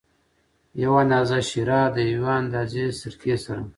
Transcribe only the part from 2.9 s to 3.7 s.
سرکې سره.